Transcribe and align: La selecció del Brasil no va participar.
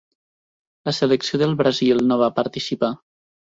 La 0.89 0.93
selecció 1.01 1.41
del 1.43 1.53
Brasil 1.61 2.03
no 2.09 2.19
va 2.25 2.33
participar. 2.41 2.93